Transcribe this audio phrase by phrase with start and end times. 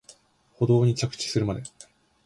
[0.55, 1.61] 舗道に着地するまで